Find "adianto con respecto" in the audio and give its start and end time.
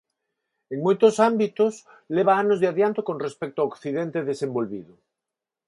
2.71-3.57